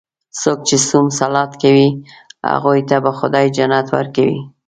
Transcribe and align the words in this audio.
څوک 0.39 0.59
چې 0.67 0.75
صوم 0.87 1.07
صلات 1.19 1.51
کوي، 1.61 1.89
هغوی 2.53 2.81
ته 2.89 2.95
به 3.03 3.11
خدا 3.19 3.41
جنت 3.57 3.87
ورکوي. 3.95 4.39